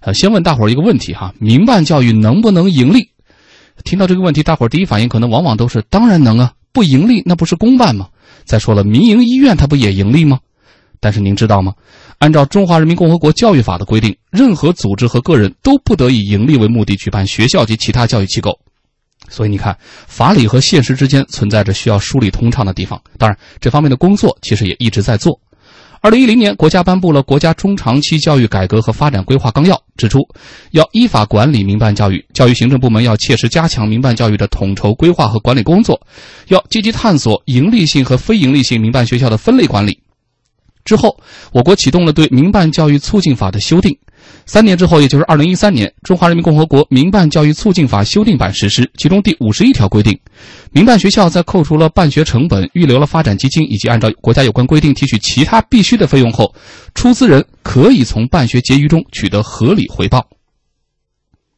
[0.00, 3.10] 呃，先问大伙一个问题哈：民办教育能不能盈利？
[3.84, 8.08] 听到这个问题，大伙儿第一反应可能往往都是当然能啊，不盈利那不是公办吗？
[8.44, 10.38] 再说了，民营医院它不也盈利吗？
[11.00, 11.74] 但是您知道吗？
[12.18, 18.58] 按照《中华人民共和国教育法》的规定，任何组织和个人都不得以盈利为目的举办学校及其他教育机构。
[19.28, 23.00] 所以你看，法理和现实之间存在着需要梳理通畅的地方。
[23.16, 25.38] 当然，这方面的工作其实也一直在做。
[26.00, 30.20] 二零一零年，国家颁布了《国家中长期教育改革和发展规划纲要》，指出
[30.70, 36.00] 要依法管理民办教育，教育行政部门要切实加强民办教育的统筹规划和管理工作，
[36.48, 39.98] 要积极探索盈利性和非盈利性民办学校的分类管理。
[40.84, 41.18] 之后，
[41.52, 43.98] 我国启动了对《民办教育促进法》的修订。
[44.46, 50.18] 三年之后，也就是二零一三年，《中华人民共和国民办教育促进法》修订版实施，其中第五十一条规定，
[50.70, 56.54] 民办学校在扣除了办学成本、预留了发展基金以及按照国家有关规定提取其他必须的费用后，
[56.94, 60.26] 出资人可以从办学结余中取得合理回报。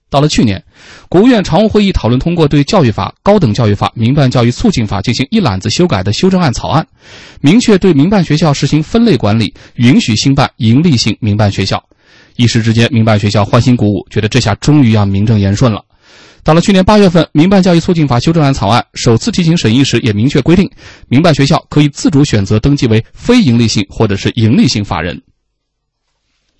[0.08, 0.60] 到了去年，
[1.08, 6.84] 国务院常务会议讨论通过对《教育法》《高等教育法》《民办教育促进法》进行一揽子修改的修正案草案，
[7.40, 11.80] 明确对民办学校实行分类管理，允许兴办盈利性民办学校。
[12.34, 15.84] 一时之间，民办学校欢欣鼓舞，觉得这下终于要名正言顺了。
[16.42, 20.70] 到了去年八月份，《民办教育促进法》修正案草案首次提请审议时，也明确规定，
[21.08, 25.20] 民办学校可以自主选择登记为非营利性或者是盈利性法人。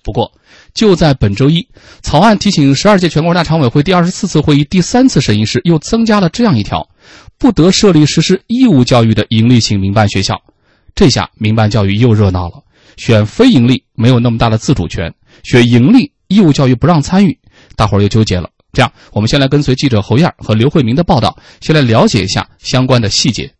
[0.03, 0.31] 不过，
[0.73, 1.67] 就在本周一，
[2.01, 6.87] 草案提请十二届全国人大常委会第二十四次会议第三次审议时，又增加了这样一条：
[7.37, 10.35] 不得设立实施义务教育的盈利性民办学校。
[10.95, 12.63] 这下民办教育又热闹了，
[12.97, 17.37] 选非盈利没有那么大的自主权，选盈利义务教育不让参与，
[17.75, 18.49] 大伙儿又纠结了。
[18.73, 23.51] 这样，我们先来跟随记者侯燕和刘慧明的报道，先来了解一下相关的细节。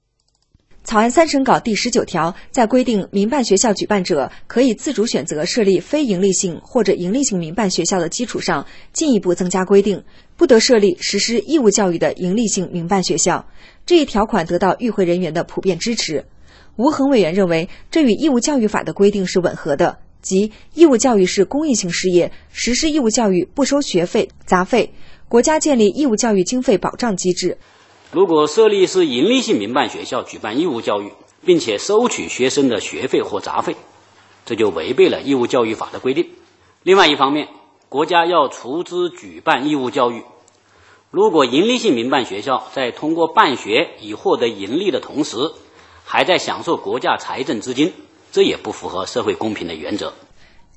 [0.84, 10.04] 草案三审稿第十九条，在规定民办学校举办者可以自主选择设立非营利性或者营利性民办学校的基础上，进一步增加规定，
[10.38, 13.46] 不得设立实施义务教育的营利性民办学校。
[13.86, 16.26] 这一条款得到与会人员的普遍支持。
[16.78, 24.94] 吴恒委员认为，这与义务教育法的规定是吻合的，即义务教育是公益性事业，实施义务教育不收学费、杂费，
[25.28, 27.58] 国家建立义务教育经费保障机制。
[28.12, 31.12] 如果设立是盈利性民办学校举办义务教育，
[31.46, 33.76] 并且收取学生的学费或杂费，
[34.46, 36.30] 这就违背了义务教育法的规定。
[36.84, 37.48] 另外一方面，
[37.90, 40.24] 国家要出资举办义务教育，
[41.10, 45.38] 如果盈利性民办学校在通过办学以获得盈利的同时，
[46.04, 47.94] 还在享受国家财政资金，
[48.32, 50.14] 这也不符合社会公平的原则。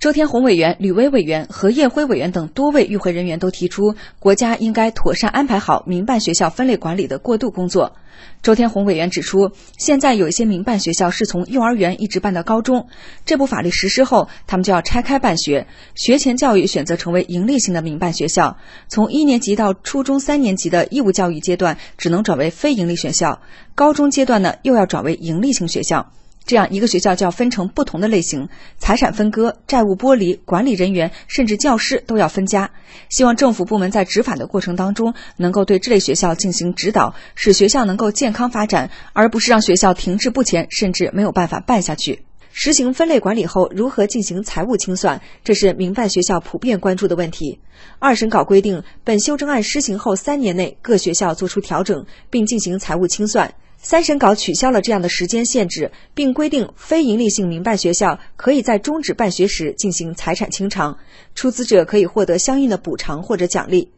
[0.00, 7.97] 周天红委员、吕薇委员、何业辉委员等多位与会人员都提出，国家应该妥善安排好民办学校分类管理的过渡工作。
[8.43, 12.88] 周天红委员指出，现在有一些民办学校是从幼儿园一直办到高中，
[13.25, 23.41] 这部法律实施后，他们就要拆开办学，学前教育选择成为盈利性的民办学校，从一年级到初中三年级的义务教育阶段只能转为非盈利学校，
[23.75, 26.12] 高中阶段呢又要转为盈利性学校。
[26.47, 32.71] 这样一个学校就要分成不同的类型，财产分割、债务剥离、管理人员甚至教师都要分家。
[33.09, 42.25] 希望政府部门在执法的过程当中，能够对这类学校进行指导，使学校能够健康发展，而不是让学校停滞不前，甚至没有办法办下去。
[42.56, 47.59] 实行分类管理后，如何进行财务清算，这是民办学校普遍关注的问题。
[47.99, 53.55] 二审稿规定，本修正案施行后三年内，各学校作出调整，并进行财务清算。
[53.84, 60.96] 三审稿取消了这样的时间限制，并规定非营利性民办学校可以在终止办学时进行财产清偿，
[61.34, 63.90] 出资者可以获得相应的补偿或者奖励。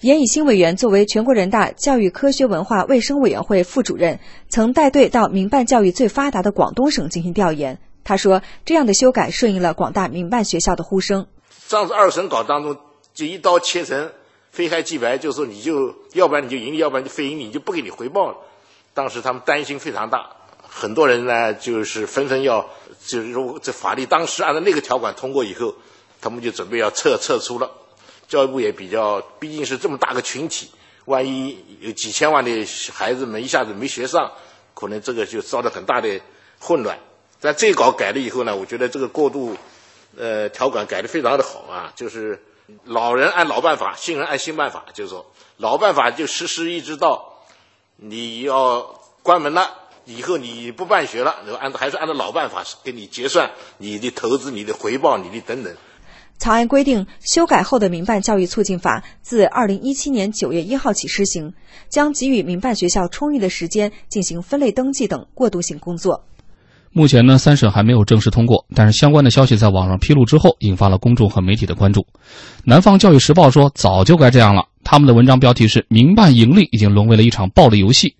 [0.00, 7.80] 严以新委员作为全国人大教育科学文化卫生委员会副主任，曾带队到民办教育最发达的广东省进行调研。
[8.04, 11.26] 他说：“这样的修改顺应了广大民办学校的呼声。”
[11.66, 12.76] 上次二审稿当中
[13.12, 14.12] 就一刀切成
[14.52, 18.36] 非黑即白，就说你就要不然你就盈利，要不然就非盈利，你就不给你回报了。
[18.94, 20.30] 当时他们担心非常大，
[20.68, 22.68] 很多人呢就是纷纷要，
[23.06, 25.74] 就是如果这法律当时按照那个条款通过以后，
[26.20, 27.70] 他们就准备要撤撤出了。
[28.28, 30.70] 教育部也比较，毕竟是这么大个群体，
[31.06, 34.30] 万一有几千万的孩子们一下子没学上，
[34.74, 36.20] 可能这个就造成很大的
[36.58, 36.98] 混乱。
[37.40, 39.56] 但这稿改了以后呢，我觉得这个过渡，
[40.16, 42.42] 呃，条款改的非常的好啊，就是
[42.84, 47.31] 老人按老办法，新人按新办法，就是说老办法就实施一直到。
[48.04, 48.84] 你要
[49.22, 49.62] 关门了，
[50.06, 55.72] 以后你不办学了，然后按还是按照老办法给你结算你的投资、你的回报、你的等等。
[56.38, 61.54] 草案规定，修改后的《民办教育促进法》自二零一七年九月一号起施行，
[61.88, 66.24] 将给予民办学校充裕的时间进行分类登记等过渡性工作。
[66.90, 72.04] 目前呢，三审还没有正式通过，但是相关的消息在网上披露之后，引发了公众和媒体的关注。
[72.64, 74.66] 南方教育时报说，早就该这样了。
[74.84, 78.14] 他们的文章标题是“民办盈利已经沦为了一场暴力游戏”。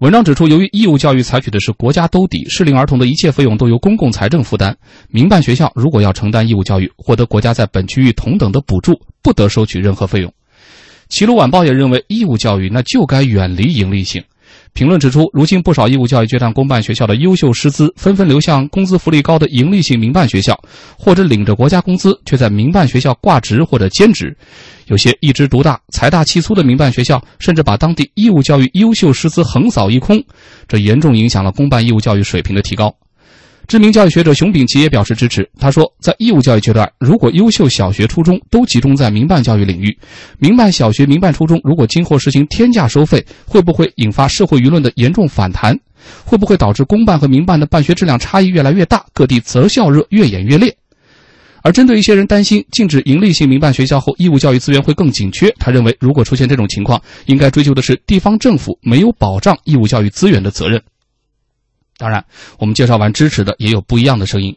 [0.00, 4.76] 文章指出，由于义务教育采取的是国家兜底，适龄儿童的一切费用都由公共财政负担，
[5.08, 10.32] 民办学校如果要承担义务教育，获得国家在本区域同等的补助，不得收取任何费用。
[11.08, 14.22] 齐鲁晚报也认为，义务教育那就该远离盈利性。
[14.74, 20.58] 评论指出，如今不少义务教育阶段公办学校的优秀师资纷纷流向工资福利高的盈利性民办学校，
[20.98, 24.36] 或者领着国家工资却在民办学校挂职或者兼职。
[24.88, 30.20] 有些一枝独大、财大气粗的民办学校，甚至把当地义务教育优秀师资横扫一空，
[30.66, 32.92] 这严重影响了公办义务教育水平的提高。
[33.66, 35.48] 知名教育学者熊丙奇也表示支持。
[35.58, 39.96] 他说，在义务教育阶段，如果优秀小学、初中都集中在民办教育领域，
[40.38, 45.78] 民办小学、民办初中如果今后实行天价收费，会不会引发社会舆论的严重反弹？
[46.24, 50.76] 会不会导致公办和民办的办学质量差异越来越大，各地择校热越演越烈？
[51.62, 60.82] 而针对一些人担心禁止盈利性民办学校后，义务教育资源会更紧缺，他认为，如果出现这种情况，应该追究的是地方政府没有保障义务教育资源的责任。
[61.96, 62.24] 当然，
[62.58, 64.56] 我们介绍完支持的，也有不一样的声音。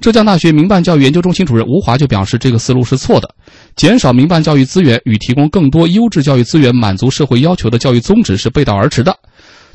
[0.00, 3.34] 浙江大学民办教育研究中心主任吴华就表示，这个思路是错的。
[3.74, 9.16] 减少民办教育资源与提供更多优质教育资源，满足社会要求的教育宗旨是背道而驰的。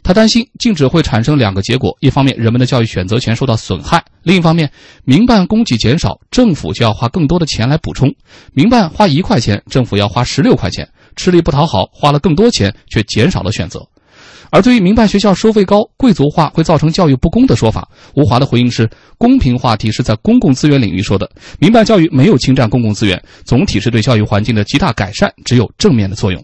[0.01, 4.71] 他担心禁止会产生两个结果：一方面，人们的教育选择权受到损害；另一方面，
[5.03, 8.13] 民办供给减少，政府就要花更多的钱来补充。
[8.53, 13.85] 民办花一块钱，政府要花十六块钱，吃力不讨好，花了更多钱却减少了选择。
[14.51, 21.29] 而对于民办学校收费高、贵族化会造成教育不公的说法，吴华的回应是：公平话题是在公共资源领域说的，
[21.59, 26.43] 民办教育没有侵占公共资源，总体是对教育环境的极大改善，只有正面的作用。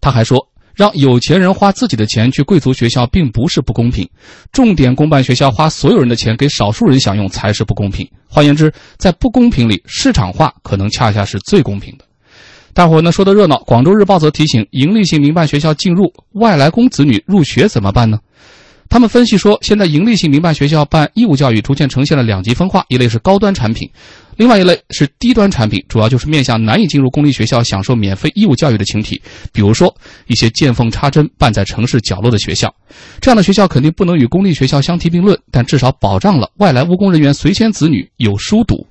[0.00, 0.38] 他还说，
[0.74, 4.06] 让有钱人花自己的钱去贵族学校，并不是不公平；
[4.52, 8.06] 重点公办学校花所有人的钱给少数人享用，才是不公平。
[8.28, 12.03] 换言之，在不公平里，市场化可能恰恰是最公平的。
[12.74, 18.18] 大伙儿呢说的热闹，广州日报则提醒：盈利性民办学校进入，外来工子女入学怎么办呢？
[18.90, 23.88] 他们分析说，现在盈利性民办学校办义务教育逐渐呈现了两极分化，一类是高端产品，
[24.36, 29.22] 另外一类是低端产品，主要就是面向难以进入公立学校享受免费义务教育的群体，
[29.52, 29.92] 比如说
[30.26, 32.72] 一些见缝插针办在城市角落的学校。
[33.20, 38.84] 这样的学校肯定不能与公立学校相提并论，但至少保障了外来务工人员随迁子女有书读。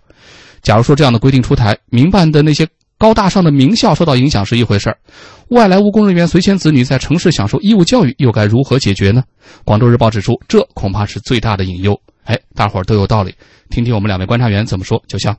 [0.61, 2.65] 假如说这样的规定出台，民办的那些。
[3.03, 4.97] 高大上的名校受到影响是一回事儿，
[5.49, 9.21] 外来务工人员随迁子女在城市享受义务教育又该如何解决呢？
[9.65, 11.99] 广州日报指出，这恐怕是最大的隐忧。
[12.23, 13.35] 哎，大伙儿都有道理，
[13.69, 15.03] 听听我们两位观察员怎么说。
[15.05, 15.37] 就像，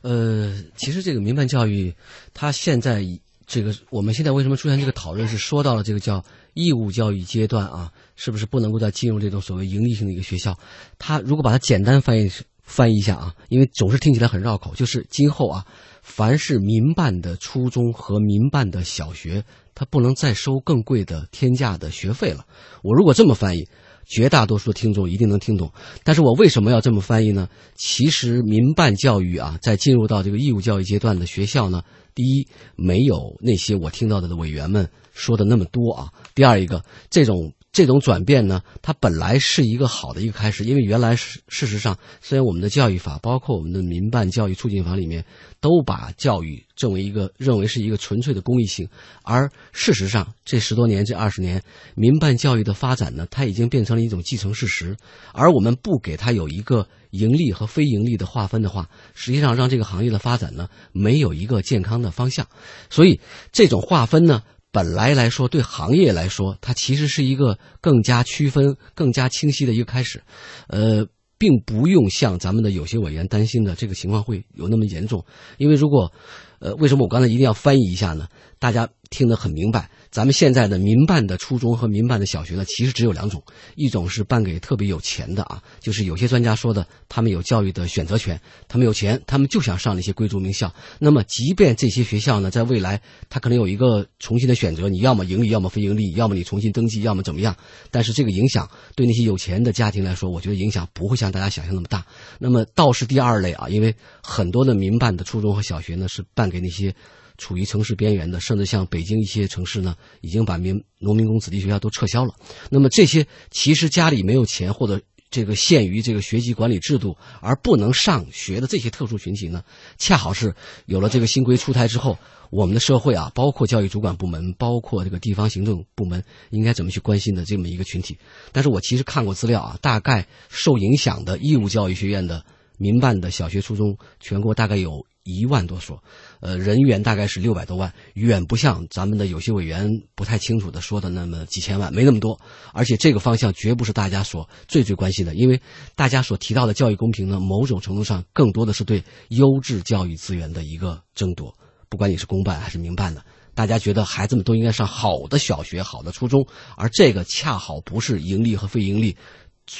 [0.00, 1.94] 呃，其实这个民办教育，
[2.32, 3.04] 它现在
[3.46, 6.24] 这个我们现在为什么出现这个讨论，是说到了这个叫
[6.54, 10.58] 义务教育阶段啊，是不是不能够再进入这种所谓盈利性的一个学校？
[10.98, 12.30] 它如果把它简单翻译
[12.62, 15.66] 翻译一下啊，因为总是听起来很绕口，就是今后啊。
[16.02, 19.44] 凡是民办的初中和民办的小学，
[19.74, 22.44] 它不能再收更贵的天价的学费了。
[22.82, 23.68] 我如果这么翻译，
[24.04, 25.72] 绝大多数听众一定能听懂。
[26.02, 27.48] 但是我为什么要这么翻译呢？
[27.76, 31.82] 其实民办教育啊，在进入到这个义务教育阶段的学校呢，
[32.14, 36.08] 第一，没有那些我听到的委员们说的那么多啊。
[36.34, 37.54] 第二一个，这种。
[37.72, 45.24] 这种转变呢，它本来是一个好的一个开始，因为原来是事实上，虽然我们的教育法，包括我们的民办教育促进法里面，
[45.58, 48.86] 都把教育作为一个认为是一个纯粹的公益性，
[49.22, 51.62] 而事实上这十多年、这二十年，
[51.94, 54.94] 民办教育的发展呢，它已经变成了一种既成事实，
[55.32, 62.46] 而我们不给它有一个盈利和非盈利的划分的话，实际上让这个行业的发展呢，没有一个健康的方向，
[62.90, 63.18] 所以
[63.50, 64.42] 这种划分呢。
[64.72, 70.22] 本来来说，对行业来说，它其实是一个更加区分、更加清晰的一个开始，
[70.68, 75.22] 呃，并不用像咱们的有些委员担心的这个情况会有那么严重，
[75.58, 76.10] 因为如果，
[76.58, 78.26] 呃，为什么我刚才一定要翻译一下呢？
[78.62, 79.90] 大家听得很明白。
[80.12, 83.42] 咱们现在的民办的初中和民办的小学呢，其实只有两种，
[83.74, 90.72] 一种是办给特别有钱的啊，就是有些专家说的，他们有教育的选择权，他们有钱，他们就想上那些贵族名校。
[91.00, 97.56] 那么，即便这些学校呢，在未来他可能有一个重新的选择，你要么盈利，要么非盈利，要么你重新登记，要么怎么样？
[97.90, 102.06] 但是这个影响对那些有钱的家庭来说，我觉得影响不会像大家想象那么大。
[102.38, 103.92] 那么倒是第二类啊，因为
[104.22, 106.94] 很多的民办的初中和小学呢，是办给那些。
[107.42, 112.32] 处于城市边缘的，甚至像北京一些城市呢，已经把民农民工子弟学校都撤销了。
[112.70, 119.64] 那么这些其实家里没有钱或者这个限于这个学籍管理制度而不能上学的这些特殊群体呢，
[119.98, 120.54] 恰好是
[120.86, 122.16] 有了这个新规出台之后，
[122.50, 128.16] 我们的社会啊，包括教育主管部门，包括这个地方行政部门，应该怎么去关心的这么一个群体。
[128.52, 132.44] 但是我其实看过资料啊，大概受影响的义务教育学院的
[132.78, 136.02] 民办的小学、初中，全国大概有一万多所。
[136.40, 142.40] 呃，人员大概是六百多万，远不像咱们的有些委员不太清楚的说的那么几千万，没那么多。
[142.72, 145.60] 而且这个方向绝不是大家所最最关心的，因为
[145.94, 151.54] 大家所提到的教育公平呢，某种程度上更多的是对优质教育资源的一个争夺。
[151.88, 153.24] 不管你是公办还是民办的，
[153.54, 159.16] 大家觉得孩子们都应该上好的小学、好的初中，而这个恰好不是盈利和非盈利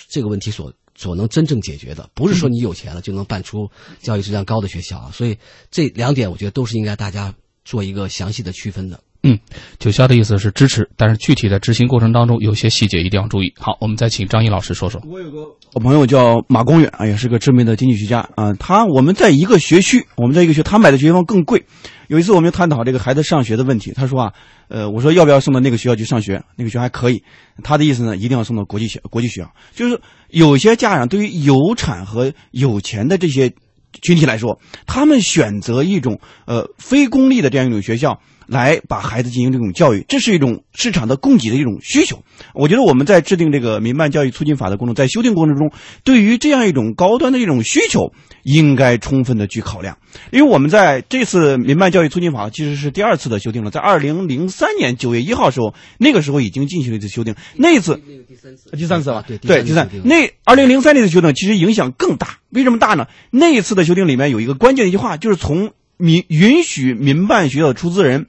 [0.09, 0.73] 这个问题所。
[0.95, 3.69] 所能真正解决的，不是说你有钱了就能办出
[4.01, 5.11] 教育质量高的学校啊。
[5.13, 5.37] 所以
[5.71, 7.35] 这两点，我觉得都是应该大家
[7.65, 9.01] 做一个详细的区分的。
[9.25, 9.39] 嗯，
[9.79, 13.55] 九霄的意思是支持，但是具体的执行过程当中，有些细节一定要注意。
[13.57, 15.01] 好，我们再请张毅老师说说。
[15.09, 18.53] 我有个我朋友叫马公远啊，也是个知名的经济学家啊。
[18.55, 21.65] 他我们在一个学区，我们在一个学，他买的学区房更贵。
[22.09, 24.33] 有一次我们探讨这个孩子上学的问题，他说啊，
[24.67, 26.43] 呃，我说要不要送到那个学校去上学？
[26.57, 27.23] 那个学校还可以。
[27.63, 29.55] 他的意思呢，一定要送到国际学国际学校。
[29.73, 30.01] 就是
[30.33, 33.53] 有些家长对于有产和有钱的这些
[34.01, 38.19] 群体来说，他们选择一种呃非公立的这样一种学校。
[38.47, 42.23] 来把孩子进行这种教育，这是一种市场的供给的一种需求。
[42.55, 45.71] 我觉得我们在制定这个民办教育促进法的过程，在修订过程中，
[46.05, 49.99] 对于这样一种高端的一种需求，应该充分的去考量。
[50.31, 63.07] 因为我们在这次民办教育促进法其实是第二次的修订了，在二零零三年九月一号时候，那个时候已经进行了一次修订，那次第三次，第三次吧，对对，第三那二零零三年的修订其实影响更大，为什么大呢？
[63.31, 65.73] 那一次的修订里面有一个关键的一句话，就是从。
[66.03, 68.27] 民允许民办学校的出资人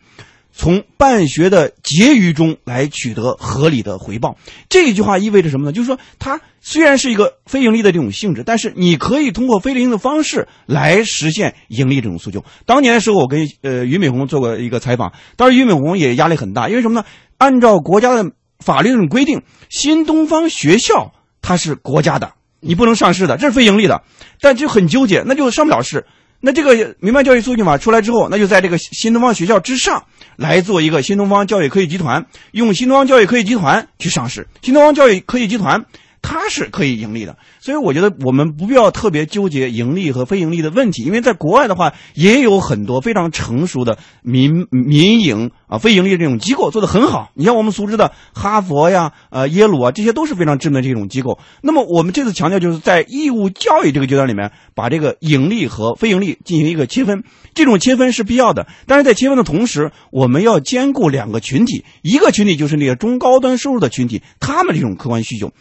[0.55, 4.37] 从办学的结余中来取得合理的回报。
[4.69, 5.71] 这句话意味着什么呢？
[5.71, 12.45] 就是说，它虽然是一个非盈利的这种性质，但是你可以通过非盈利的方式来实现盈利这种诉求。
[12.67, 17.05] 当年的时候，我跟呃俞敏洪做过一个采访，当时俞敏洪也压力很大，因为什么呢？
[17.39, 24.03] 按照国家的法律这种规定，新东方学校它是国家的，你不能上市的，这是非盈利的，
[24.39, 26.05] 但就很纠结，那就上不了市。
[26.45, 30.03] 那这个民办教育促进法出来之后，那就在这个新东方学校之上
[30.35, 34.45] 来做一个新东方教育科技集团，用新东方教育科技集团去上市。
[34.61, 35.85] 新东方教育科技集团。
[36.23, 47.29] 它是可以盈利的，所以我觉得我们不必要特别纠结盈利和非盈利的问题，因为在国外的话也有很多非常成熟的民民营啊非盈利这种机构做得很好。
[47.35, 51.39] 你像我们熟知的哈佛呀、呃耶鲁啊，这些都是非常知名的这种机构。
[51.61, 58.65] 那么我们这次强调就是在义务教育这个阶段里面，把这个盈利和非盈利进行一个切分，这种切分是必要的。
[58.87, 65.51] 但是在切分的同时，我们要兼顾两个群体，一个群体就是那个中高端收入的群体，他们这种客观需求。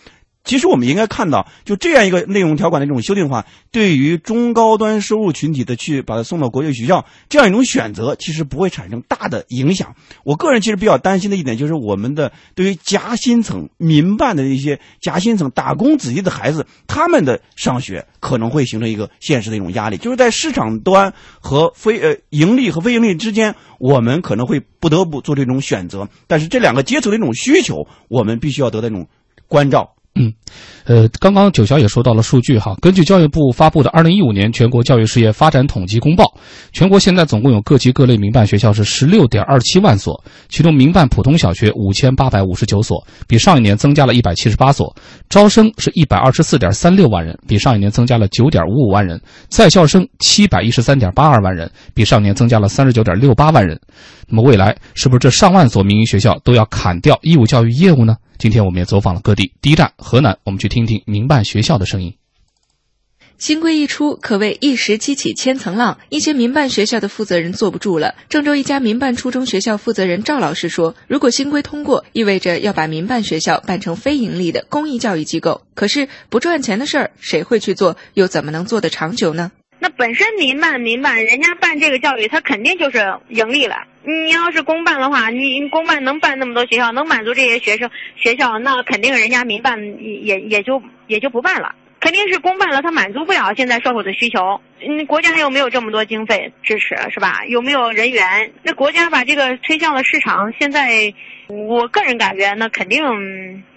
[0.45, 9.95] 其实我们应该看到，就这样一个内容条款的这种修订的话，对于中高端收入群体的去把它送到国际学校这样一种选择，其实不会产生大的影响。
[10.25, 26.09] 我个人其实比较担心的一点就是，我们的对于夹心层民办的一些夹心层打工子弟的孩子，他们的上学可能会形成一个现实的一种压力，就是在市场端和非呃盈利和非盈利之间，我们可能会不得不做这种选择。
[26.27, 29.07] 但是这两个阶层的一种需求，我们必须要得到一种
[29.47, 29.95] 关照。
[30.15, 30.31] 嗯，
[30.85, 32.77] 呃，刚刚九霄也说到了数据哈。
[32.83, 36.25] 根据教育部发布的《二零一五年全国教育事业发展统计公报》，
[36.71, 44.95] 全国现在总共有各级各类民办学校是十六点二七万所，其中民办普通小学五千八百五十九所，比上一年增加了一百七十八所，
[45.31, 53.81] 招生是一百二十四点三六万人，比上一年增加了九点五五万人，在校生七百一十三点八二万人，比上年增加了三十九点六八万人。
[54.29, 58.15] 那么未来是不是这上万所民营学校都要砍掉义务教育业务呢？
[58.43, 62.17] 今天我们也走访了各地，第一站河南，我们去听听民办学校的声音。
[63.39, 68.17] 新规一出，可谓一石激起千层浪，一些民办学校的负责人坐不住了。
[68.29, 75.63] 郑州一家民办初中学校负责人赵老师说：“如果新规通过，意味着要把民办学校办成非盈利的公益教育机构。
[75.75, 77.97] 可是不赚钱的事儿，谁会去做？
[78.15, 83.79] 又怎么能做得长久呢？”那本身民办民办，人家办这个教育，他肯定就是盈利了。
[84.05, 91.75] 你要是公办的话，你公办能办那么多学校，能满足这些学生学校，那肯定人家民办也也就也就不办了。
[91.99, 94.61] 肯定是公办了，他满足不了现在社会的需求。
[94.81, 97.45] 嗯，国家又没有这么多经费支持，是吧？
[97.49, 98.53] 有没有人员？
[98.63, 101.13] 那国家把这个推向了市场，现在
[101.49, 103.03] 我个人感觉，那肯定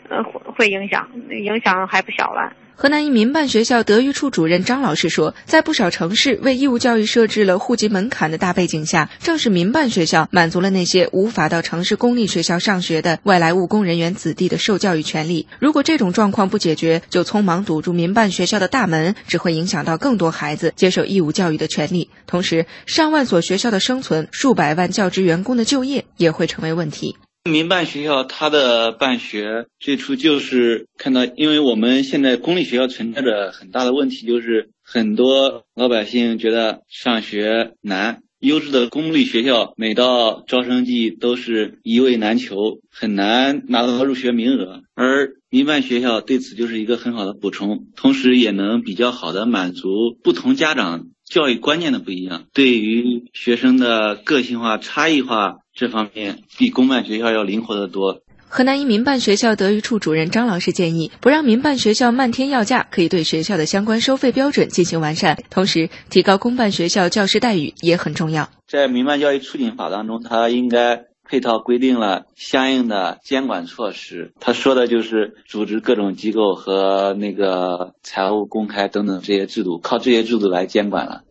[0.09, 2.53] 呃会会影响，影响还不小了。
[2.77, 15.47] 河南一民办学校德育处主任张老师说，在不少城市为义务教育设置了户籍门槛的大背景下，正是民办学校满足了那些无法到城市公立学校上学的外来务工人员子弟的受教育权利。
[15.59, 22.09] 如果这种状况不解决，就匆忙堵住民办学校的大门，只会影响到更多孩子接受义务教育的权利。
[22.27, 27.15] 同时，上万所学校的生存，数百万教职员工的就业也会成为问题。
[27.47, 55.57] 民办学校它的办学最初就是看到，因为我们现在公立学校存在着很大的问题，就是很多老百姓觉得上学难，优质的公立学校每到招生季都是一位难求，很难拿到入学名额，而民办学校对此就是一个很好的补充，同时也能比较好的满足不同家长教育观念的不一样，对于学生的个性化差异化。
[55.77, 58.21] 这方面比公办学校要灵活得多。
[58.47, 68.49] 河南一民办学校德育处主任张老师建议，不让民办学校漫天要价，可以对学校的相关收费标准进行完善，同时提高公办学校教师待遇也很重要。
[68.65, 74.33] 在民办教育促进法当中，它应该配套规定了相应的监管措施。
[74.39, 81.23] 他说的就是组织各种机构和那个财务公开等等这些制度，靠这些制度来监管了。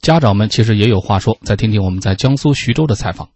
[0.00, 3.28] 家长们其实也有话说，再听听我们在江苏徐州的采访。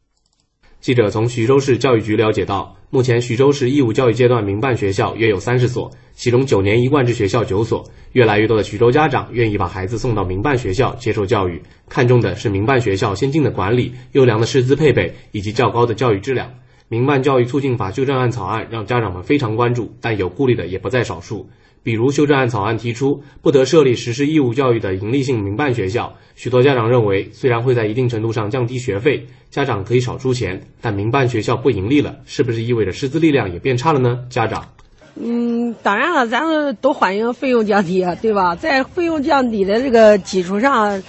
[0.87, 7.91] 记者从徐州市教育局了解到，目前徐州市义务教育阶段民办学校约有三十所，其中九年一贯制学校九所。
[8.13, 16.55] 越来越多的徐州家长愿意把孩子送到民办学校接受教育，看重的是民办学校先进的管理、优良的师资配备以及较高的教育质量。
[16.87, 21.51] 民办教育促进法修正案草案让家长们非常关注，但有顾虑的也不在少数。
[21.87, 34.25] 比如修正案草案提出不得设立实施义务教育的营利性民办学校，许多家长认为，虽然会在一定程度上降低学费，家长可以少出钱，但民办学校不盈利了，是不是意味着师资力量也变差了呢？
[34.29, 34.67] 家长，
[35.15, 38.57] 嗯，当然了，咱们都欢迎费用降低，对吧？
[38.57, 41.01] 在费用降低的这个基础上，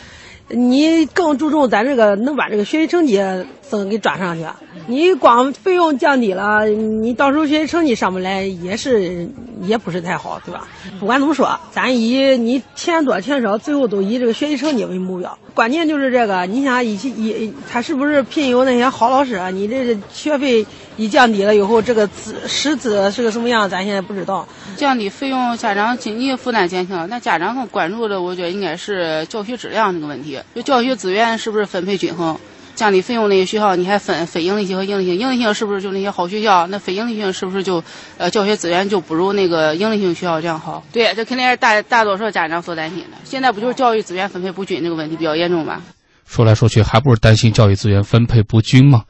[0.50, 3.22] 你更注重咱这个能把这个学习成绩
[3.62, 4.46] 增给抓上去。
[4.88, 9.27] 你光费用降低了，你到时候学习成绩上不来，也是
[9.63, 10.68] 也不是太好，对吧？
[11.00, 15.38] 不管怎么说，咱以你钱多钱少，最后都以这个学习成绩为目标。
[15.57, 19.49] 关键就是这个，你想一起一，他是不是聘有那些好老师啊？
[19.49, 20.63] 你这学费
[20.97, 23.67] 一降低了以后，这个资师资是个什么样？
[23.67, 24.47] 咱现在不知道。
[24.75, 32.37] 降低费用，家长经济负担减轻了，那家长更关注的，我觉得应该是教学质量这个问题，就教学资源是不是分配均衡。
[32.77, 36.68] 降低费用那些学校，你还分非盈利性和盈利性，盈利性是不是就那些好学校？
[36.68, 37.83] 那非盈利性是不是就，
[38.18, 40.83] 呃，教学资源就不如那个盈利性学校这样好？
[40.94, 43.18] 对，这肯定是大大多数家长所担心的。
[43.24, 45.81] 现在不就是教育资源分配不均这个问题比较严重吗？
[46.27, 49.03] 说来说去，还不是担心教育资源分配不均吗？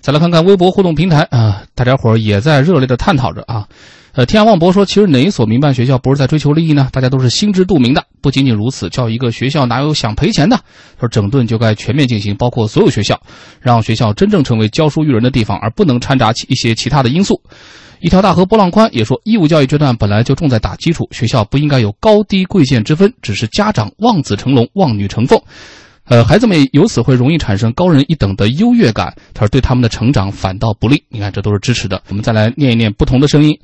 [0.00, 3.68] 再来看看微博互动平台啊，大家伙儿也在热烈的探讨着啊。
[4.14, 6.88] 呃，天涯望博说，其实哪一所民办学校不是在追求利益呢？
[6.90, 8.04] 大家都是心知肚明的。
[8.22, 10.58] 不仅仅如此，叫一个学校哪有想赔钱的？
[10.98, 13.20] 说整顿就该全面进行，包括所有学校，
[13.60, 17.42] 让学校真正成为教书育人的地方，而不能掺杂其一些其他的因素。
[18.00, 25.40] 一条大河波浪宽也说，义务教育阶段本来就重在打基础，学校不应该有高低贵贱之分，只是家长望子成龙、望女成凤。
[26.06, 31.04] 呃，孩子们由此会容易产生高人一等的优越感，他说对他们的成长反倒不利。
[31.08, 32.02] 你看，这都是支持的。
[32.08, 33.56] 我们再来念一念不同的声音。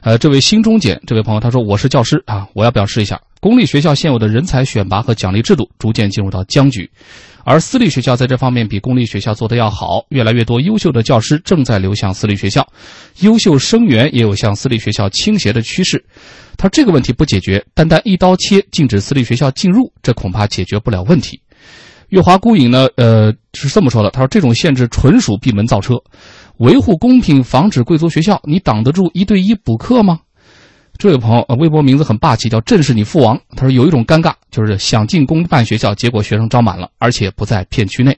[0.00, 6.90] 呃，这位新中简这位朋友他说：“我是教师啊，我要表示一下，公立学校现有的人才选拔和奖励制度逐渐进入到僵局，
[7.44, 10.02] 而私立学校在这方面比公立学校做得要好。
[10.08, 12.66] 越来越多优秀的教师正在流向私立学校，
[13.20, 16.02] 优秀生源也有向私立学校倾斜的趋势。
[16.56, 21.38] 他说这个问题不解决，单单一刀切禁止私立学校进入，这恐怕解决不了问题。”
[22.08, 25.96] 月华孤影呢，呃，是这么说的，他说这种限制纯属闭门造车。
[26.60, 30.20] 维护公平，防止贵族学校，你挡得住一对一补课吗？
[30.96, 33.38] 这位朋友，微博名字很霸气，叫“正是你父王”。
[33.56, 38.16] 他说有一种尴尬，就是想进公办学校，结果学生招满了，而且不在片区内。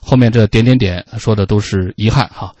[0.00, 2.52] 后面这点点点说的都是遗憾哈。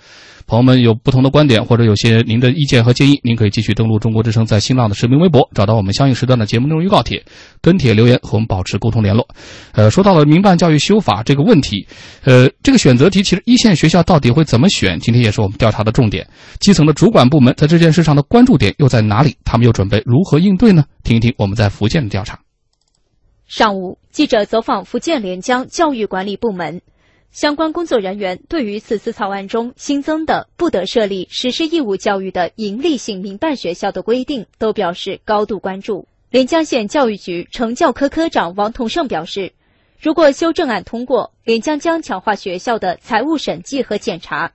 [0.46, 7.24] 朋友们有不同的观点，或者有些您的意见和建议，您可以继续登录中国之声在新浪的视频微博，找到我们相应时段的节目内容预告帖，
[7.62, 9.26] 跟帖留言和我们保持沟通联络。
[9.72, 11.86] 呃，说到了民办教育修法这个问题，
[12.24, 14.98] 呃，这个选择题其实一线学校到底会怎么选？
[15.00, 16.28] 今天也是我们调查的重点。
[16.60, 19.36] 基层的主管部门在这件事上的关注点又在哪里？
[19.44, 20.84] 他们又准备如何应对呢？
[21.02, 22.38] 听一听我们在福建的调查。
[23.46, 26.82] 上午，记者走访福建连江教育管理部门。
[27.34, 36.06] 相关工作人员对于此次草案中新增的不得设立实施义务教育的营利性民办学校的规定，都表示高度关注。
[36.30, 39.52] 连江县教育局成教科科长王同胜表示，
[39.98, 44.52] 如果修正案通过，连江将强化学校的财务审计和检查，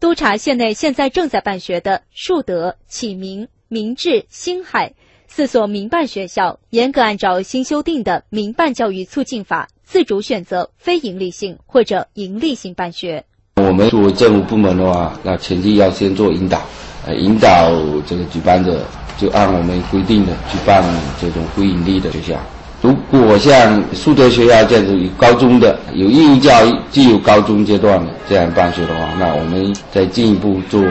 [0.00, 4.94] 督查县内现在正在办学的树德、启明、明治、星海
[5.28, 13.22] 四所民办学校，严格按照新修订的《民办教育促进法》，自主选择非营利性或者盈利性办学。
[13.56, 16.62] 我们作为政府部门的话，那前期要先做引导，
[17.06, 17.70] 呃，引导
[18.06, 18.86] 这个举办者
[19.18, 20.82] 就按我们规定的举办
[21.20, 22.40] 这种非盈利的学校。
[22.80, 30.82] 如果像树德学校这样子有高中的，有义务教育，既有高中阶段的这样办学的话，那我们再进一步做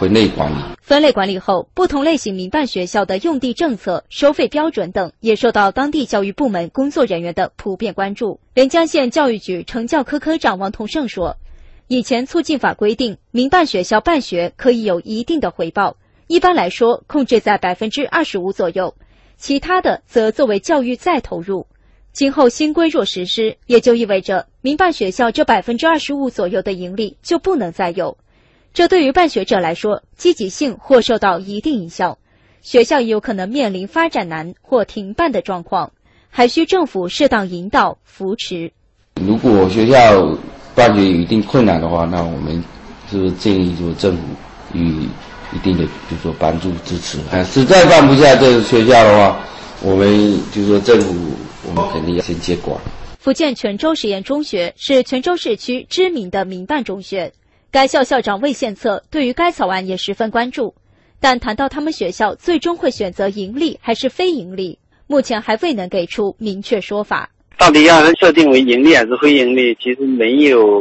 [0.00, 0.56] 分类管理。
[0.88, 8.40] 分类管理后，不同类型民办学校的用地政策、收费标准等，也受到当地教育部门工作人员的普遍关注。
[8.54, 11.36] 连江县教育局成教科科长王同胜说
[11.88, 18.94] ：“以前促进法规定，民办学校办学可以有一定的回报，一般来说控制在百分之二十五左右。”
[19.36, 21.66] 其他的则作为教育再投入。
[22.14, 28.16] 今后新规若实施，也就意味着民办学校这百分之二十五左右的盈利就不能再有。
[28.78, 32.16] 这对于办学者来说，积极性或受到一定影响，
[32.62, 35.90] 学校也有可能面临发展难或停办的状况，
[36.30, 38.70] 还需政府适当引导扶持。
[39.20, 40.38] 如果学校
[40.76, 42.62] 办学有一定困难的话，那我们
[43.10, 44.22] 是不是建议说政府
[44.72, 45.08] 与
[45.52, 47.18] 一定的，就说帮助支持。
[47.32, 49.40] 啊，实在办不下这个学校的话，
[49.82, 51.32] 我们就说政府，
[51.66, 52.80] 我们肯定要先接管。
[53.18, 57.32] 福建泉州实验中学是泉州市区知名的民办中学，
[57.70, 60.74] 该校校长魏献策对于该草案也十分关注。
[61.20, 67.28] 但谈到他们学校最终会选择盈利还是非盈利，目前还未能给出明确说法。
[67.58, 70.80] 到底要设定为盈利还是非盈利，其实没有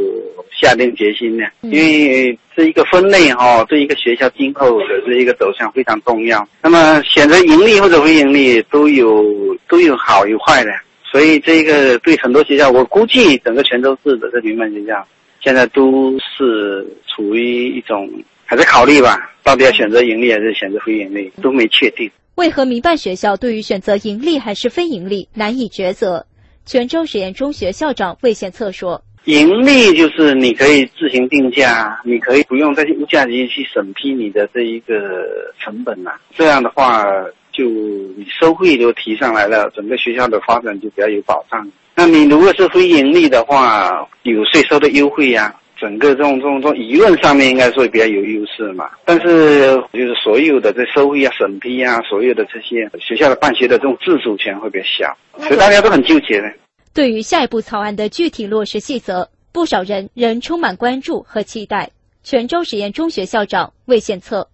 [0.62, 1.44] 下定决心呢。
[1.62, 6.48] 因为这一个分类哈，对一个学校今后的这一个走向非常重要。
[6.62, 9.26] 那么选择盈利或者非盈利都有
[9.68, 10.70] 都有好与坏的，
[11.12, 15.04] 所以这个对很多学校，我估计整个泉州市的这民办学校
[15.48, 18.12] 现在都是处于一种
[18.44, 22.12] 还在考虑吧，到底要选择盈利还是选择非盈利都没确定。
[22.36, 26.26] 为何民办学校对于选择盈利还是非盈利难以抉择？
[26.66, 34.94] 泉州实验中学校长魏献策说：“盈利就是你可以自行定价，你可以不用再去物价局去审批你的这一个
[35.62, 36.12] 成本呐。
[36.36, 37.06] 这样的话，
[37.54, 41.72] 就你收费就提上来了，整个学校的发展就比较有保障。
[41.98, 56.48] 那你如果是非盈利的话，有税收的优惠呀。”整个这种这种这种舆论上面应该说比较有优势嘛，但是就是所有的这收费啊、审批啊，所有的这些学校的办学的这种自主权会比较小，所以大家都很纠结呢。
[56.96, 61.92] 对于下一步草案的具体落实细则，不少人仍充满关注和期待。
[62.24, 64.50] 泉州实验中学校长魏献策，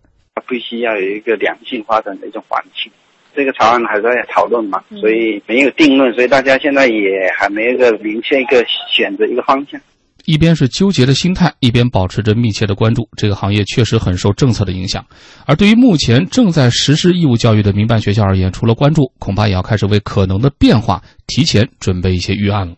[0.49, 2.91] 必须要有一个良性发展的一种环境。
[3.35, 9.79] 这个草案还在讨论嘛，所以没有定论，所以大家现在也还没有一个明确一个选择一个方向。
[10.25, 13.09] 一边是纠结的心态，一边保持着密切的关注。
[13.17, 15.05] 这个行业确实很受政策的影响。
[15.45, 22.75] 而对于目前正在实施义务教育的民办学校而言，除了关注，恐怕也要开始为可能的变化提前准备一些预案了。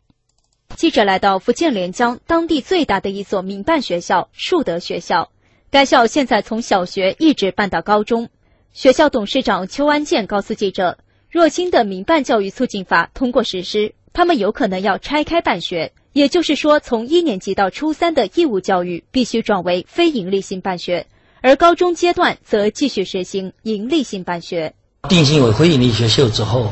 [0.75, 5.29] 记者来到福建连江当地最大的一所民办学校——树德学校。
[5.69, 8.29] 该校现在从小学一直办到高中。
[8.75, 10.97] 学校董事长邱安建告诉记者
[11.31, 21.07] ：“若新的民办教育促进法通过实施，他们有可能要拆开办学。”也就是说，从一年级到初三的义务教育必须转为非营利性办学，
[21.39, 24.73] 而高中阶段则继续实行盈利性办学。
[25.07, 26.69] 定性为非营利学校之后，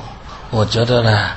[0.52, 1.30] 我觉得呢，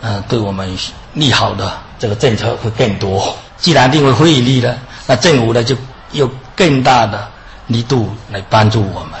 [0.00, 0.76] 嗯，对我们
[1.14, 3.36] 利好的这个政策会更多。
[3.56, 4.76] 既然定为非盈利了，
[5.06, 5.76] 那政府呢就
[6.10, 7.30] 有更大的
[7.68, 9.12] 力度来帮助我们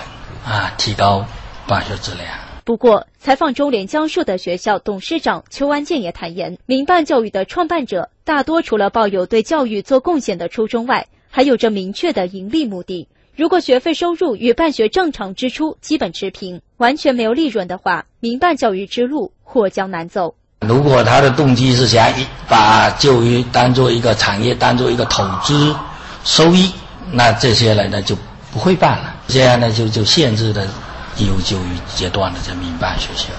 [0.48, 1.26] 啊，提高
[1.66, 2.26] 办学质量。
[2.64, 13.08] 不过，采访中连江树的学校董事长邱安建也坦言，民办教育的创办者大多除了抱有对教育做贡献的初衷外，还有着明确的盈利目的。
[13.36, 20.34] 如果学费收入与办学正常支出基本持平，完全没有利润的话，民办教育之路或将难走。
[20.66, 22.10] 如果他的动机是想
[22.48, 25.76] 把教育当做一个产业，当做一个投资
[26.24, 26.72] 收益，
[27.12, 28.16] 那这些人呢就
[28.52, 29.14] 不会办了。
[29.28, 30.66] 这样呢就就限制了。
[31.20, 33.30] 义务教育阶段的这民办学校，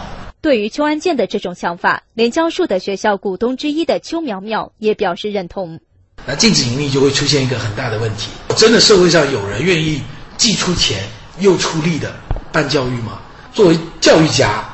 [0.41, 5.80] 对于邱安建的这种想法，连江树的学校股东之一的邱苗苗也表示认同。
[6.25, 10.02] 那禁止盈利就会出现一个很大的问题：真的社会上有人愿意
[10.36, 11.04] 既出钱
[11.39, 12.13] 又出力的
[12.52, 13.19] 办教育吗？
[13.54, 14.65] 作为教育家，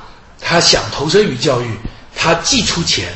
[0.42, 1.70] 他想投身于教育，
[2.16, 3.10] 他既出钱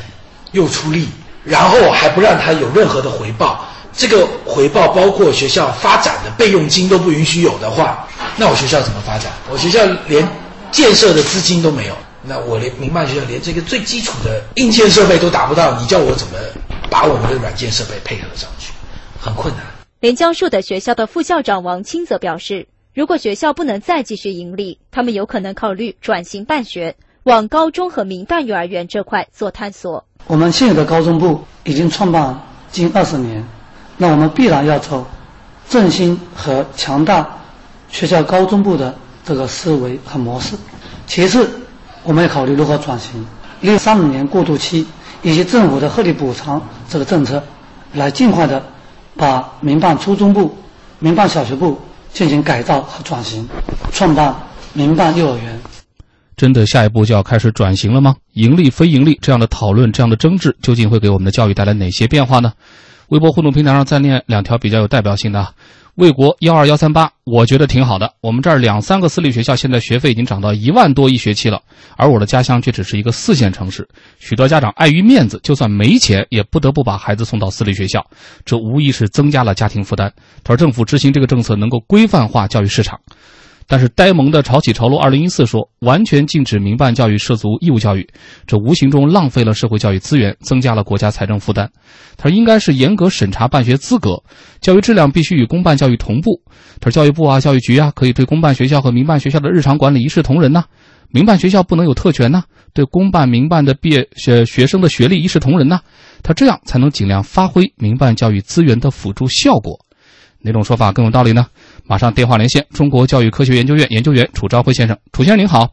[0.52, 1.08] 又出力，
[1.42, 3.66] 然后还不让他有任何的回报，
[4.00, 8.08] 这个回报包括学校发展的备用金都不允许有的话。
[8.38, 9.30] 那我学校怎么发展？
[9.52, 10.26] 我学校连
[10.72, 16.38] 建设的资金都没有，那我连民办学校连这个最基础的硬件设备都达不到，你叫我怎么
[16.88, 18.72] 把我们的软件设备配合上去？
[19.20, 19.62] 很困难。
[20.00, 30.06] 连江树的学校的副校长王清则表示，如果学校不能再继续盈利，他们有可能考虑转型办学，往高中和民办幼儿园这块做探索。
[30.26, 32.40] 我们现有的高中部已经创办
[32.72, 33.44] 近二十年，
[34.00, 35.06] 那我们必然要走
[35.68, 37.28] 振兴和强大
[37.90, 38.94] 学校高中部的
[39.26, 40.56] 这个思维和模式。
[41.06, 41.46] 其次，
[42.02, 43.22] 我们要考虑如何转型，
[43.60, 44.86] 利用三五年过渡期
[45.20, 47.44] 以及政府的合理补偿这个政策，
[47.92, 48.64] 来尽快的
[49.18, 50.56] 把民办初中部、
[50.98, 51.78] 民办小学部
[52.10, 53.46] 进行改造和转型，
[53.92, 54.34] 创办
[54.72, 55.60] 民办幼儿园。
[56.38, 58.16] 真的下一步就要开始转型了吗？
[58.32, 62.54] 盈利非盈利这样的讨论、这样的争执，究竟会给我们的教育带来哪些变化呢？
[63.10, 65.54] 微博互动平台上再念两条比较有代表性的。
[65.96, 68.14] 魏国幺二幺三八，我觉得挺好的。
[68.20, 71.60] 我们这儿两三个私立学校现在学费已经涨到一万多一学期了，
[71.96, 73.86] 而我的家乡却只是一个四线城市，
[74.20, 78.06] 许多家长碍于面子，就算没钱也不得不把孩子送到私立学校，
[78.44, 80.10] 这无疑是增加了家庭负担。
[80.44, 83.00] 他说，政府执行这个政策能够规范化教育市场。
[83.70, 88.04] 但是呆萌的潮起潮落二零一四说，完全禁止民办教育涉足义务教育，
[88.44, 91.70] 这无形中浪费了社会教育资源，增加了国家财政负担。
[92.16, 94.20] 他说，应该是严格审查办学资格，
[94.60, 96.42] 教育质量必须与公办教育同步。
[96.80, 100.64] 他说，教育部啊、教育局啊，可以对公办学校和民办学校的日常管理一视同仁呐，
[101.10, 102.42] 民办学校不能有特权呐，
[102.74, 105.78] 对公办、民办的毕业学学生的学历一视同仁呐。
[106.24, 109.78] 他这样才能尽量发挥民办教育资源的辅助效果。
[110.42, 111.46] 哪种说法更有道理呢？
[111.90, 115.70] 马上电话连线中国教育科学研究院研究员楚朝晖先生，楚先生您好。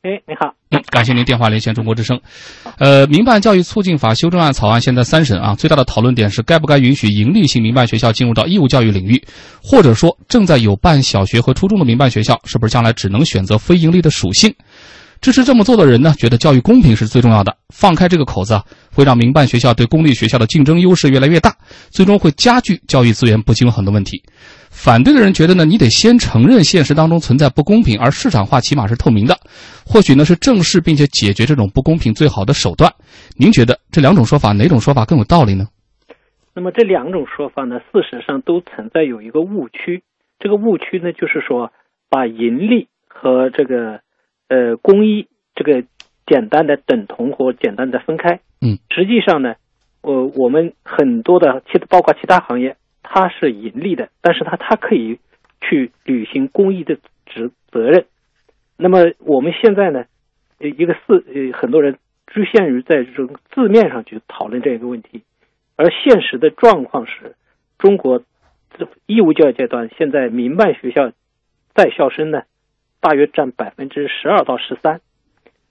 [0.00, 2.18] 哎，你好，嗯感谢您电话连线中国之声。
[2.78, 9.22] 呃，民办教育促进法修正案草案现在三审啊，最大的讨论点是该不该允许盈利性民办学校进入到义务教育领域，
[9.62, 14.54] 或者说正在有办小学和初中的民办学校，是不是将来只能选择非盈利的属性？
[15.20, 17.54] 支持这么做的人呢，觉得教育公平是最重要的。
[17.68, 21.54] 放开这个口子啊，会让民办学校对公立学校的竞争优势越来越大，
[21.90, 24.22] 最终会加剧教育资源不均衡的问题。
[24.70, 29.36] 反对的人觉得呢，你得先承认现实当中存在不公平，而市场化起码是透明的，
[29.84, 32.90] 或许呢是正视并且解决这种不公平最好的手段。
[33.36, 35.66] 您觉得这两种说法哪种说法更有道理呢？
[36.54, 40.02] 那么这两种说法呢，事实上都存在有一个误区。
[40.38, 41.72] 这个误区呢，就是说
[42.08, 44.00] 把盈利和这个。
[44.52, 45.84] 呃，公益这个
[46.26, 49.54] 简单的等同或简单的分开，嗯，实际上呢，
[50.02, 55.18] 我我们很多的其包括其他行业，它是盈利的，但是它它可以
[55.60, 58.06] 去履行公益的职责任。
[58.76, 60.04] 那么我们现在呢，
[60.58, 65.22] 一个四呃，很多人局限于在这种字面上去讨论这个问题，
[65.76, 67.34] 而现实的状况是，
[67.78, 68.22] 中国
[68.76, 71.12] 这义务教育阶段现在民办学校
[71.74, 72.42] 在校生呢。
[73.02, 75.00] 大约占百分之十二到十三，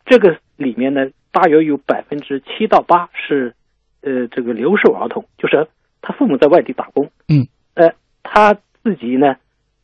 [0.03, 3.53] 这个里面呢，大约有百分之七到八是，
[4.01, 5.67] 呃，这个留守儿童，就是
[6.01, 9.37] 他父母在外地打工，嗯，呃，他自己呢，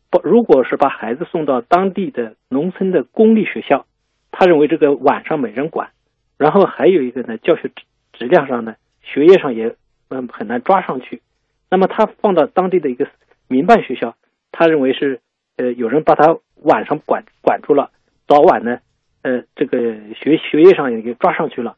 [0.10, 3.86] 不，如果是把孩子送到当地的农村的公立学校，
[4.32, 5.89] 他认为这个晚上没人管，
[6.38, 9.75] 然后还有一个呢，教学质质量上呢，学业上也
[10.10, 11.21] 嗯很难抓上去，
[11.69, 13.08] 那么他放到当地的一个
[13.47, 14.15] 民办学校，
[14.51, 15.21] 他认为是，
[15.58, 16.38] 呃，有人把他。
[16.62, 17.91] 晚上管管住了，
[18.28, 18.80] 早晚呢，
[19.21, 19.78] 呃，这个
[20.15, 21.75] 学学业上也给抓上去了，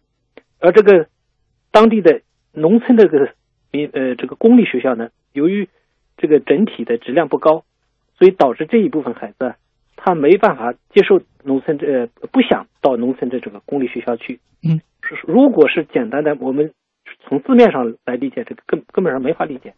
[0.60, 1.08] 而这个
[1.72, 2.22] 当地的
[2.54, 3.34] 农村这个
[3.72, 5.68] 民呃这个公立学校呢，由于
[6.18, 7.64] 这个整体的质量不高，
[8.18, 9.56] 所以导致这一部分孩子
[9.96, 14.40] 他没办法接受农村这不想到农村的这个公立学校去。
[14.64, 14.82] 嗯，
[15.26, 16.74] 如果是简单的，我们
[17.22, 19.74] 从字面上来理解，这个根根本上没法理解。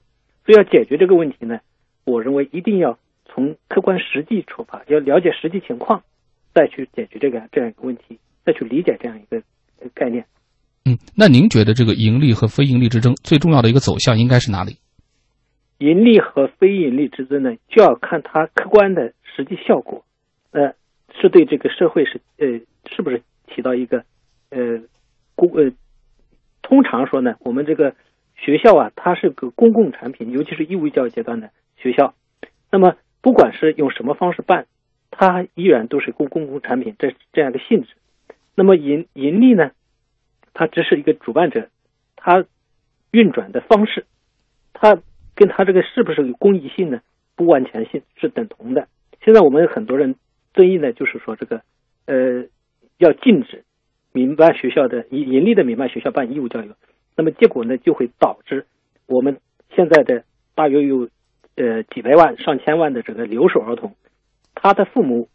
[0.45, 1.60] 所以要解决这个问题呢，
[2.06, 2.97] 我认为一定要。
[3.32, 6.02] 从客观实际出发，要了解实际情况，
[6.52, 9.43] 再去解决这个这样一个问题，再去理解这样一个
[9.93, 10.25] 概念。
[10.86, 14.78] 嗯，那您觉得这个盈利和非盈利之争最重要的一个走向应该是哪里？
[15.78, 20.06] 盈利和非盈利之争呢，就要看它客观的实际效果，
[20.52, 20.74] 呃，
[21.22, 22.48] 是对这个社会是呃
[22.96, 23.22] 是不是
[23.54, 24.04] 起到一个
[24.50, 24.82] 呃
[25.36, 25.72] 公呃，
[26.62, 27.96] 通常说呢，我们这个
[28.36, 32.13] 学校啊，它是个公共产品，尤其是义务教育阶段的学校，
[32.72, 32.96] 那么。
[33.22, 34.65] 不管是用什么方式办，
[35.12, 37.89] 它依然都是公公共产品这这样的性质。
[38.56, 39.72] 那么盈盈利呢？
[40.53, 41.69] 它只是一个主办者，
[42.15, 42.45] 它
[43.12, 44.05] 运转的方式，
[44.73, 45.01] 它
[45.35, 47.01] 跟它这个是不是有公益性呢？
[47.35, 48.88] 不完全性是等同的。
[49.23, 50.15] 现在我们很多人
[50.53, 51.62] 争议呢，就是说这个
[52.05, 52.45] 呃
[52.97, 53.63] 要禁止
[54.12, 56.71] 民办学校的盈盈利的民办学校办义务教育，
[57.15, 58.65] 那么结果呢就会导致
[59.07, 59.39] 我们
[59.75, 60.23] 现在的
[60.55, 61.09] 大约有。
[61.55, 63.93] 呃，几百万、上千万的这个留守儿童，
[64.55, 65.27] 他的父母，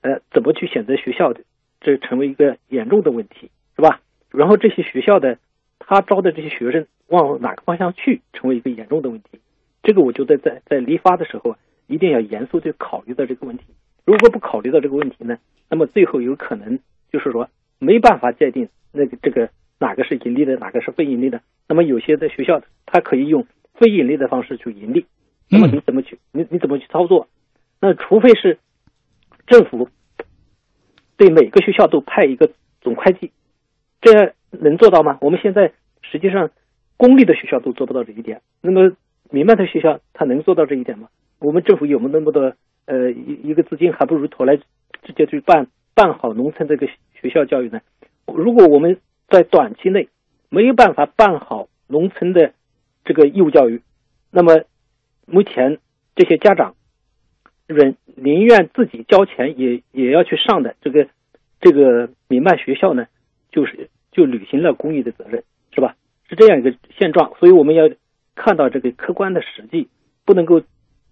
[0.00, 1.42] 呃，怎么去选择学校的，
[1.82, 4.00] 这成为一个严重的问题，是吧？
[4.30, 5.38] 然后这些学校的，
[5.78, 9.40] 他招的这些学生往哪个方向去，成为一个严重的问题。
[9.82, 13.64] 这个我觉得在在立法的时候，一定要严肃地考虑到这个问题。
[14.04, 15.38] 如果不考虑到这个问题呢，
[15.70, 16.78] 那么最后有可能
[17.12, 21.40] 就是说没办法界定那个这个哪个是盈利的，哪个是非盈利的。
[21.68, 25.06] 那么有些的学校它可以用非盈利的方式去盈利，
[25.48, 27.28] 那么你怎么去你你怎么去操作？
[27.80, 28.58] 那除非是
[29.46, 29.88] 政府
[31.16, 33.30] 对每个学校都派一个总会计，
[34.06, 35.18] 这能做到吗？
[35.20, 36.50] 我们现在实际上
[36.96, 38.40] 公立的学校都做不到这一点。
[38.60, 38.92] 那么
[39.30, 41.08] 民办的学校它能做到这一点吗？
[41.40, 46.86] 我们政府有没有那么多呃一一个资金，还不如投来直接去办办好农村这个
[47.20, 47.80] 学校教育呢？
[48.26, 50.08] 如果我们在短期内
[50.50, 52.52] 没有办法办好农村的
[53.04, 53.82] 这个义务教育，
[54.30, 54.62] 那么
[55.26, 55.78] 目前
[56.14, 56.76] 这些家长
[57.66, 61.08] 人宁愿自己交钱也也要去上的这个
[61.60, 63.06] 这个民办学校呢，
[63.50, 65.94] 就是就履行了公益的责任，是吧？
[66.26, 67.90] 是这样一个现状，所以我们要
[68.34, 69.88] 看到这个客观的实际，
[70.24, 70.62] 不能够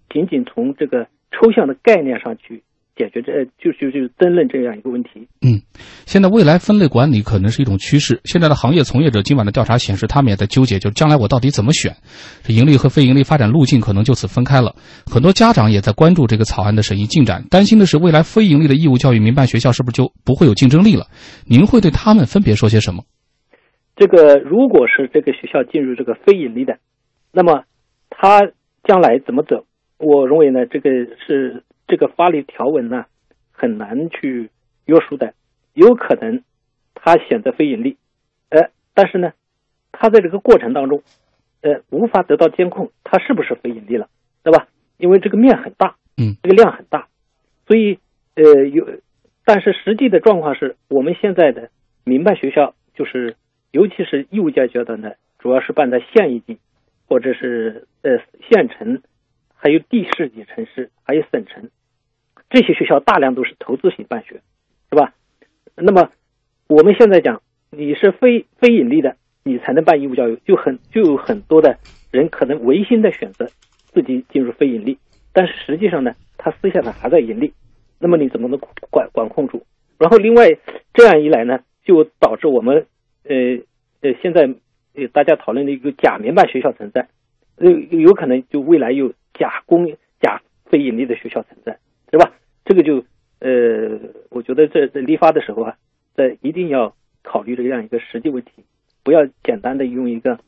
[0.09, 2.63] 仅仅从这个抽象的概念上去
[2.97, 5.29] 解决这就就就争论这样一个问题。
[5.43, 5.63] 嗯，
[6.07, 8.21] 现在未来分类管理可能是一种趋势。
[8.25, 11.97] 现在的行业从业者今晚的调查显示，他们也在纠结，就是将来我到底怎么选？
[12.43, 14.75] 这盈利和非盈利发展路径可能就此分开了。
[15.07, 21.07] 很多家长也在关注这个草案的审议进展，担心的是未来非盈利的义务教育民办学校是不是就不会有竞争力了？
[21.47, 23.05] 您会对他们分别说些什么？
[23.97, 26.79] 这个如果是这个学校进入这个非盈利的，
[27.33, 27.65] 那么
[28.11, 28.41] 他
[28.83, 29.67] 将来怎么走？
[29.99, 30.91] 我认为呢，这个
[31.27, 33.07] 是这个法律条文呢
[33.53, 34.51] 很难去
[34.87, 35.35] 约束的，
[35.73, 36.43] 有可能
[36.95, 37.97] 他选择非盈利，
[38.51, 39.33] 呃，但是呢，
[39.93, 41.03] 他在这个过程当中，
[41.63, 44.09] 呃，无法得到监控，他是不是非盈利了，
[44.43, 44.69] 对吧？
[44.99, 47.09] 因为这个面很大，嗯，这个量很大，
[47.67, 47.99] 所以
[48.35, 49.01] 呃有，
[49.45, 51.71] 但是实际的状况是我们现在的
[52.05, 53.37] 民办学校就是。
[53.75, 56.61] 尤其是义务教育阶段呢，主要是办在县一级，
[57.09, 58.19] 或者是呃
[58.49, 59.03] 县城，
[59.65, 61.71] 还有地市级城市，还有省城，
[62.51, 64.43] 这些学校大量都是投资型办学，
[64.91, 65.15] 是吧？
[65.75, 66.11] 那么
[66.67, 71.79] 我们现在讲，你是非非盈利的，你才能办义务教育，就很就有很多的
[72.11, 73.49] 人可能违心的选择
[73.87, 74.99] 自己进入非盈利，
[75.33, 77.55] 但是实际上呢，他私下呢还在盈利，
[77.99, 79.65] 那么你怎么能管管控住？
[79.99, 80.47] 然后另外
[80.93, 82.87] 这样一来呢，就导致我们。
[83.27, 83.35] 呃
[84.03, 84.43] 呃，现在
[84.95, 87.09] 呃大家讨论的一个假民办学校存在，
[87.57, 89.87] 呃有可能就未来有假公
[90.21, 91.79] 假非盈利的学校存在，
[92.11, 92.33] 是吧？
[92.65, 93.05] 这个就
[93.41, 93.99] 呃，
[94.31, 95.77] 我觉得在在立法的时候啊，
[96.15, 98.65] 在一定要考虑这样一个实际问题，
[99.03, 100.39] 不要简单的用一个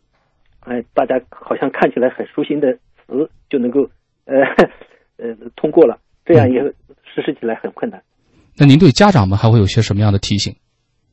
[0.60, 3.88] 哎大家好像看起来很舒心的词就能够
[4.24, 4.34] 呃
[5.18, 6.60] 呃通过了，这样也
[7.04, 8.02] 实施起来很困难。
[8.56, 10.54] 那您对家长们还会有些什么样的提醒？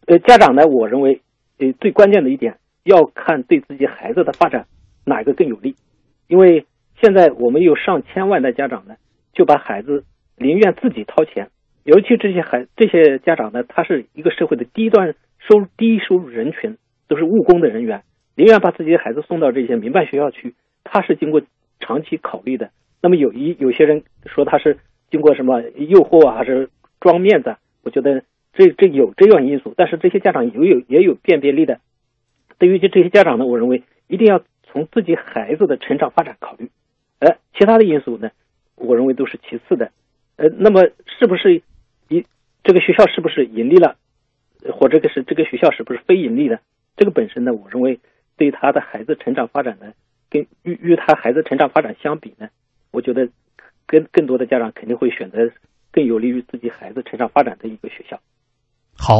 [0.08, 1.22] 呃，家长呢，我认为。
[1.60, 4.66] 呃，最关键的一点要看对自己孩子的发展
[5.06, 5.76] 哪个更有利，
[6.28, 6.66] 因为
[7.02, 8.96] 现在我们有上千万的家长呢，
[9.34, 10.04] 就把孩子
[10.38, 11.50] 宁愿自己掏钱，
[11.84, 18.04] 尤其这些孩这些家长呢，他是一个社会的低端收入低收入人群，都是务工的人员，
[18.36, 21.42] 宁愿把自己的孩子送到这些民办学校去，他是经过
[21.80, 22.70] 长期考虑的。
[23.02, 24.78] 那么有一有些人说他是
[25.10, 27.56] 经过什么诱惑啊，还是装面子？
[27.84, 28.24] 我觉得。
[28.56, 31.80] 这这有这样因素，但是这些家长也有也有辨别力的。
[32.60, 36.72] 对于这这些家长呢，我认为一定要从自己孩子的成长发展考虑，
[37.20, 38.32] 呃，其他的因素呢，
[38.74, 39.92] 我认为都是其次的。
[40.36, 41.62] 呃，那么是不是
[42.08, 42.26] 一
[42.64, 43.98] 这个学校是不是盈利了，
[44.74, 46.60] 或者个是这个学校是不是非盈利的？
[46.98, 48.00] 这个本身呢，我认为
[48.36, 49.94] 对他的孩子成长发展呢，
[50.32, 52.50] 跟与与他孩子成长发展相比呢，
[52.92, 53.30] 我觉得
[53.86, 55.52] 跟更多的家长肯定会选择
[55.92, 58.20] 更有利于自己孩子成长发展的一个学校。
[59.06, 59.18] 好，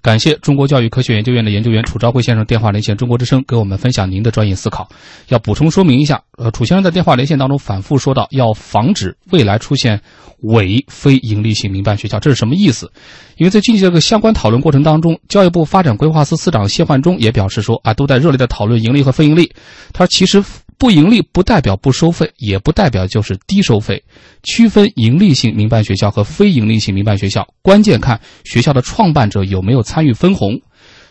[0.00, 4.88] 感谢中国教育科学研究院的研究员楚昭辉先生电话连线中国之声，给我们分享您的专业思考。
[5.28, 10.00] 要补充说明一下，呃，楚先生在电话连线当中反复说到，要防止未来出现
[10.44, 12.90] 伪非盈利性民办学校，这是什么意思？
[13.36, 19.52] 因为在近期这个相关讨论过程当中，教育部发展规划司司长谢焕中也表示说，啊，都在热烈的讨论盈利和非盈利。
[19.92, 20.42] 他说，其实。
[20.78, 24.02] 不盈利不代表不收费，也不代表就是低收费。
[24.42, 30.60] 区分盈利性民办学校和非盈利性民办学校，关键看学校的创办者有没有参与分红。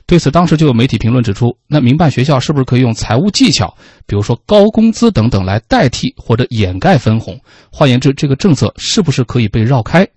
[0.08, 3.76] 对此，当时就有媒体评论指出，那民办学校是不是可以用财务技巧，
[4.06, 7.40] 比如说高工资等等来代替或者掩盖分红？
[7.72, 10.08] 换言之，这个政策是不是可以被绕开？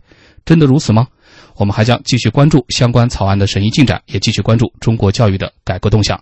[0.44, 1.06] 真的如此吗？
[1.56, 6.20] 我们还将继续关注相关草案的审议进展，也继续关注中国教育的改革动向。